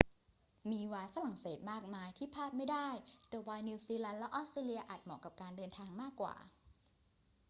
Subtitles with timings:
[0.71, 2.87] มีไวน์ฝรั่งเศสมากมายที่พลาดไม่ได้
[3.29, 6.35] แต่ไวน์นิวซีแลนด์และออสเตรเลียอาจเหมาะกับการเดินทางมากกว่า